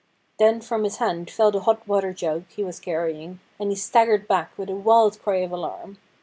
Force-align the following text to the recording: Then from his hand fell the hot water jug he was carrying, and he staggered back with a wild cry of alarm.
Then 0.39 0.61
from 0.61 0.83
his 0.83 0.97
hand 0.97 1.29
fell 1.29 1.51
the 1.51 1.59
hot 1.59 1.87
water 1.87 2.11
jug 2.11 2.45
he 2.49 2.63
was 2.63 2.79
carrying, 2.79 3.39
and 3.59 3.69
he 3.69 3.75
staggered 3.75 4.27
back 4.27 4.49
with 4.57 4.67
a 4.71 4.75
wild 4.75 5.21
cry 5.21 5.41
of 5.43 5.51
alarm. 5.51 5.99